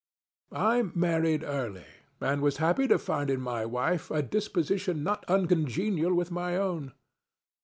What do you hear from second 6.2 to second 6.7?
my